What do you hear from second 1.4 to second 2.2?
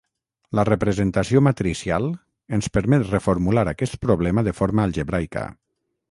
matricial